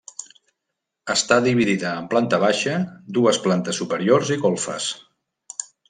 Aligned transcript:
Està 1.15 1.37
dividida 1.47 1.91
en 2.03 2.07
planta 2.15 2.39
baixa, 2.45 2.73
dues 3.19 3.41
plantes 3.47 3.83
superiors 3.85 4.37
i 4.39 4.43
golfes. 4.49 4.93